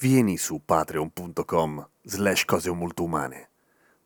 [0.00, 3.50] Vieni su patreon.com slash cose molto umane.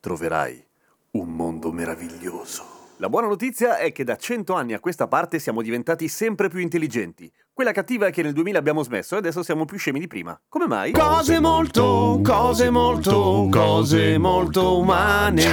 [0.00, 0.64] Troverai
[1.12, 2.64] un mondo meraviglioso.
[2.96, 6.60] La buona notizia è che da 100 anni a questa parte siamo diventati sempre più
[6.60, 7.30] intelligenti.
[7.54, 10.40] Quella cattiva è che nel 2000 abbiamo smesso e adesso siamo più scemi di prima.
[10.48, 10.90] Come mai?
[10.92, 15.44] Cose molto, cose molto, cose molto umane.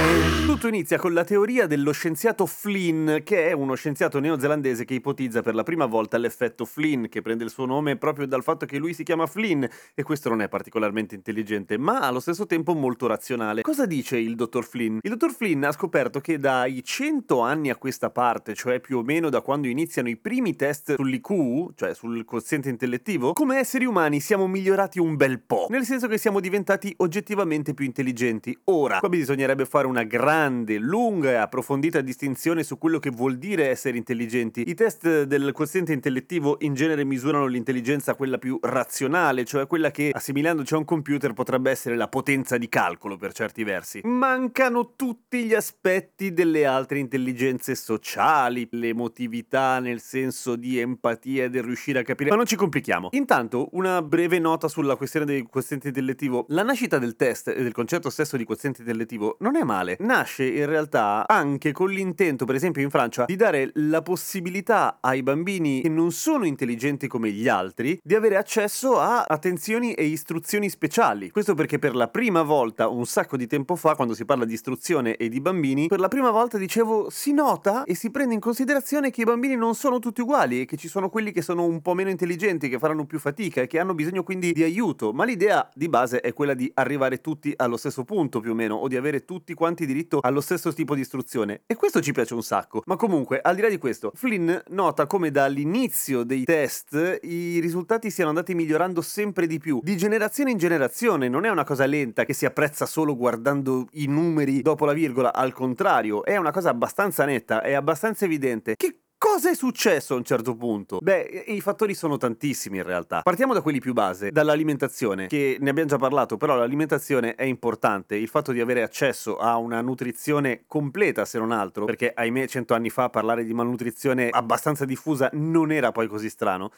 [0.46, 5.42] Tutto inizia con la teoria dello scienziato Flynn, che è uno scienziato neozelandese che ipotizza
[5.42, 8.78] per la prima volta l'effetto Flynn, che prende il suo nome proprio dal fatto che
[8.78, 9.62] lui si chiama Flynn,
[9.94, 13.60] e questo non è particolarmente intelligente, ma allo stesso tempo molto razionale.
[13.60, 15.00] Cosa dice il dottor Flynn?
[15.02, 19.02] Il dottor Flynn ha scoperto che dai 100 anni a questa parte, cioè più o
[19.02, 24.20] meno da quando iniziano i primi test sull'IQ, cioè sul quoziente intellettivo, come esseri umani
[24.20, 28.56] siamo migliorati un bel po', nel senso che siamo diventati oggettivamente più intelligenti.
[28.64, 33.68] Ora, qua bisognerebbe fare una grande, lunga e approfondita distinzione su quello che vuol dire
[33.68, 34.64] essere intelligenti.
[34.66, 40.10] I test del quoziente intellettivo in genere misurano l'intelligenza quella più razionale, cioè quella che
[40.12, 44.00] assimilandoci a un computer potrebbe essere la potenza di calcolo per certi versi.
[44.04, 51.62] Mancano tutti gli aspetti delle altre intelligenze sociali, l'emotività nel senso di empatia e del
[51.80, 53.08] riuscire a capire ma non ci complichiamo.
[53.12, 56.44] Intanto, una breve nota sulla questione del quoziente intellettivo.
[56.48, 59.96] La nascita del test e del concetto stesso di quoziente intellettivo non è male.
[60.00, 65.22] Nasce in realtà anche con l'intento, per esempio in Francia, di dare la possibilità ai
[65.22, 70.68] bambini che non sono intelligenti come gli altri di avere accesso a attenzioni e istruzioni
[70.68, 71.30] speciali.
[71.30, 74.52] Questo perché per la prima volta, un sacco di tempo fa, quando si parla di
[74.52, 78.40] istruzione e di bambini, per la prima volta dicevo si nota e si prende in
[78.40, 81.64] considerazione che i bambini non sono tutti uguali e che ci sono quelli che sono
[81.70, 85.12] un po' meno intelligenti, che faranno più fatica e che hanno bisogno quindi di aiuto,
[85.12, 88.74] ma l'idea di base è quella di arrivare tutti allo stesso punto più o meno,
[88.74, 91.62] o di avere tutti quanti diritto allo stesso tipo di istruzione.
[91.66, 92.82] E questo ci piace un sacco.
[92.86, 98.10] Ma comunque, al di là di questo, Flynn nota come dall'inizio dei test i risultati
[98.10, 102.24] siano andati migliorando sempre di più, di generazione in generazione, non è una cosa lenta
[102.24, 106.70] che si apprezza solo guardando i numeri dopo la virgola, al contrario, è una cosa
[106.70, 108.74] abbastanza netta, è abbastanza evidente.
[108.76, 108.98] Che
[109.32, 110.98] Cosa è successo a un certo punto?
[111.00, 113.20] Beh, i fattori sono tantissimi in realtà.
[113.22, 118.16] Partiamo da quelli più base, dall'alimentazione, che ne abbiamo già parlato, però l'alimentazione è importante.
[118.16, 122.74] Il fatto di avere accesso a una nutrizione completa, se non altro, perché ahimè cento
[122.74, 126.72] anni fa parlare di malnutrizione abbastanza diffusa non era poi così strano.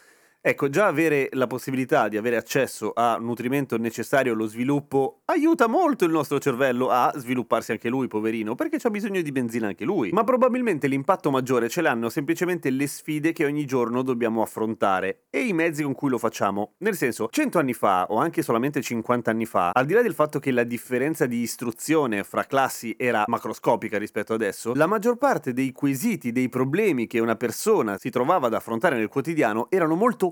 [0.45, 6.03] Ecco, già avere la possibilità di avere accesso a nutrimento necessario allo sviluppo aiuta molto
[6.03, 10.09] il nostro cervello a svilupparsi anche lui, poverino, perché c'ha bisogno di benzina anche lui.
[10.11, 15.47] Ma probabilmente l'impatto maggiore ce l'hanno semplicemente le sfide che ogni giorno dobbiamo affrontare e
[15.47, 16.73] i mezzi con cui lo facciamo.
[16.79, 20.13] Nel senso, 100 anni fa o anche solamente 50 anni fa, al di là del
[20.13, 25.53] fatto che la differenza di istruzione fra classi era macroscopica rispetto adesso, la maggior parte
[25.53, 30.31] dei quesiti, dei problemi che una persona si trovava ad affrontare nel quotidiano erano molto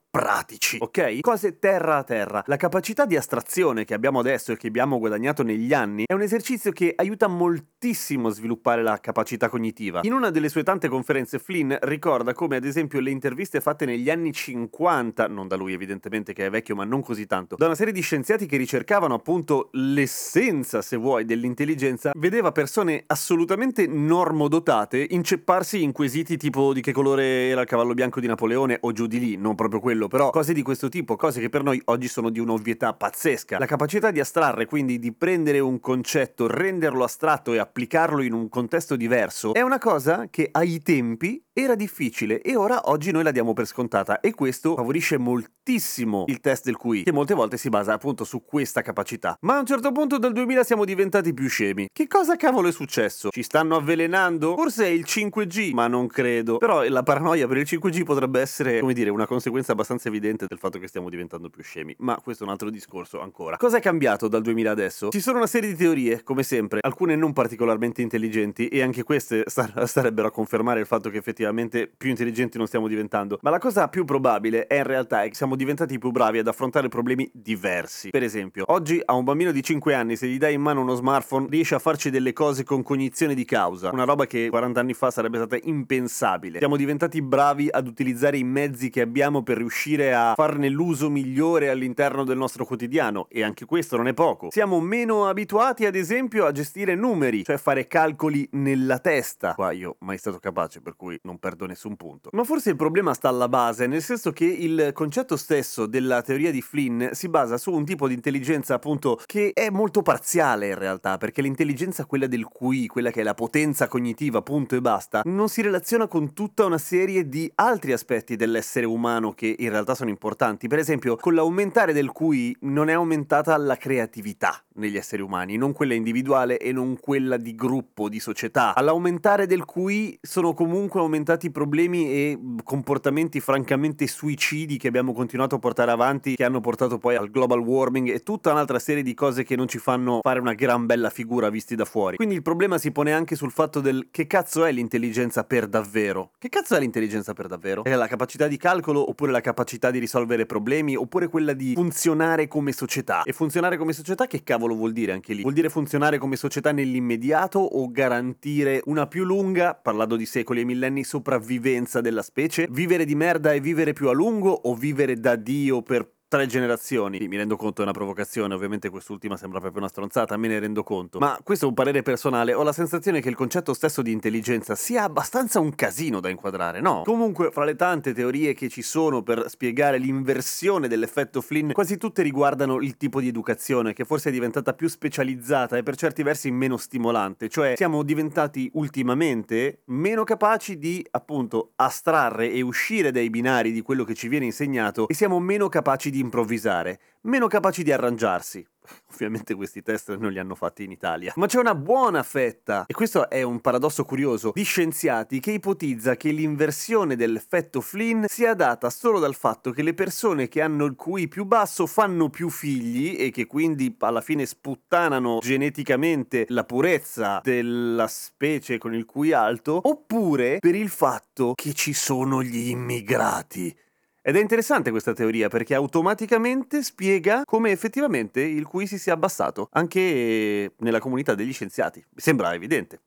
[0.11, 1.21] pratici, ok?
[1.21, 2.43] Cose terra a terra.
[2.47, 6.21] La capacità di astrazione che abbiamo adesso e che abbiamo guadagnato negli anni è un
[6.21, 10.01] esercizio che aiuta moltissimo a sviluppare la capacità cognitiva.
[10.03, 14.09] In una delle sue tante conferenze Flynn ricorda come ad esempio le interviste fatte negli
[14.09, 17.75] anni 50, non da lui evidentemente che è vecchio ma non così tanto, da una
[17.75, 25.81] serie di scienziati che ricercavano appunto l'essenza, se vuoi, dell'intelligenza, vedeva persone assolutamente normodotate incepparsi
[25.81, 29.19] in quesiti tipo di che colore era il cavallo bianco di Napoleone o giù di
[29.19, 32.29] lì, non proprio quello, però cose di questo tipo, cose che per noi oggi sono
[32.29, 33.59] di un'ovvietà pazzesca.
[33.59, 38.49] La capacità di astrarre, quindi di prendere un concetto, renderlo astratto e applicarlo in un
[38.49, 43.31] contesto diverso, è una cosa che ai tempi era difficile e ora oggi noi la
[43.31, 47.67] diamo per scontata e questo favorisce moltissimo il test del QI, che molte volte si
[47.67, 49.35] basa appunto su questa capacità.
[49.41, 51.89] Ma a un certo punto del 2000 siamo diventati più scemi.
[51.91, 53.29] Che cosa cavolo è successo?
[53.31, 54.55] Ci stanno avvelenando?
[54.55, 56.57] Forse è il 5G, ma non credo.
[56.57, 60.57] Però la paranoia per il 5G potrebbe essere, come dire, una conseguenza abbastanza evidente del
[60.57, 61.93] fatto che stiamo diventando più scemi.
[61.99, 63.57] Ma questo è un altro discorso ancora.
[63.57, 65.09] Cosa è cambiato dal 2000 adesso?
[65.09, 69.43] Ci sono una serie di teorie, come sempre, alcune non particolarmente intelligenti e anche queste
[69.47, 73.37] star- starebbero a confermare il fatto che effettivamente effettivamente più intelligenti non stiamo diventando.
[73.41, 76.87] Ma la cosa più probabile è in realtà che siamo diventati più bravi ad affrontare
[76.87, 78.09] problemi diversi.
[78.09, 80.95] Per esempio, oggi a un bambino di 5 anni, se gli dai in mano uno
[80.95, 83.91] smartphone, riesce a farci delle cose con cognizione di causa.
[83.91, 86.59] Una roba che 40 anni fa sarebbe stata impensabile.
[86.59, 91.69] Siamo diventati bravi ad utilizzare i mezzi che abbiamo per riuscire a farne l'uso migliore
[91.69, 93.27] all'interno del nostro quotidiano.
[93.29, 94.49] E anche questo non è poco.
[94.51, 99.53] Siamo meno abituati, ad esempio, a gestire numeri, cioè fare calcoli nella testa.
[99.53, 102.29] Qua io mai stato capace, per cui non perdo nessun punto.
[102.33, 106.51] Ma forse il problema sta alla base, nel senso che il concetto stesso della teoria
[106.51, 110.77] di Flynn si basa su un tipo di intelligenza, appunto, che è molto parziale in
[110.77, 115.21] realtà, perché l'intelligenza, quella del QI, quella che è la potenza cognitiva, punto e basta,
[115.25, 119.95] non si relaziona con tutta una serie di altri aspetti dell'essere umano che in realtà
[119.95, 120.67] sono importanti.
[120.67, 125.71] Per esempio, con l'aumentare del QI non è aumentata la creatività negli esseri umani, non
[125.71, 128.75] quella individuale e non quella di gruppo, di società.
[128.75, 135.59] All'aumentare del QI sono comunque aumentati problemi e comportamenti francamente suicidi che abbiamo continuato a
[135.59, 139.43] portare avanti, che hanno portato poi al global warming e tutta un'altra serie di cose
[139.43, 142.17] che non ci fanno fare una gran bella figura visti da fuori.
[142.17, 146.31] Quindi il problema si pone anche sul fatto del che cazzo è l'intelligenza per davvero?
[146.37, 147.83] Che cazzo è l'intelligenza per davvero?
[147.83, 152.47] È la capacità di calcolo oppure la capacità di risolvere problemi oppure quella di funzionare
[152.47, 153.23] come società?
[153.23, 155.41] E funzionare come società che cavolo vuol dire anche lì?
[155.41, 160.65] Vuol dire funzionare come società nell'immediato o garantire una più lunga, parlando di secoli e
[160.65, 162.67] millenni, sopravvivenza della specie?
[162.69, 167.27] Vivere di merda e vivere più a lungo o vivere da Dio per tre generazioni.
[167.27, 170.81] Mi rendo conto è una provocazione, ovviamente quest'ultima sembra proprio una stronzata, me ne rendo
[170.81, 171.19] conto.
[171.19, 174.73] Ma questo è un parere personale, ho la sensazione che il concetto stesso di intelligenza
[174.75, 177.01] sia abbastanza un casino da inquadrare, no?
[177.03, 182.21] Comunque, fra le tante teorie che ci sono per spiegare l'inversione dell'effetto Flynn, quasi tutte
[182.21, 186.49] riguardano il tipo di educazione, che forse è diventata più specializzata e per certi versi
[186.49, 193.73] meno stimolante, cioè siamo diventati ultimamente meno capaci di, appunto, astrarre e uscire dai binari
[193.73, 197.91] di quello che ci viene insegnato e siamo meno capaci di improvvisare, meno capaci di
[197.91, 198.65] arrangiarsi.
[199.13, 201.33] Ovviamente questi test non li hanno fatti in Italia.
[201.35, 206.15] Ma c'è una buona fetta, e questo è un paradosso curioso, di scienziati che ipotizza
[206.15, 210.95] che l'inversione dell'effetto Flynn sia data solo dal fatto che le persone che hanno il
[210.95, 217.41] QI più basso fanno più figli e che quindi alla fine sputtanano geneticamente la purezza
[217.43, 223.75] della specie con il QI alto, oppure per il fatto che ci sono gli immigrati.
[224.23, 229.67] Ed è interessante questa teoria perché automaticamente spiega come effettivamente il QI si sia abbassato,
[229.71, 232.05] anche nella comunità degli scienziati.
[232.07, 233.01] Mi sembra evidente.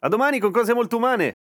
[0.00, 1.34] A domani con cose molto umane!